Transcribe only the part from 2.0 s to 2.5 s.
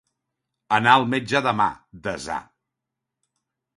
desar.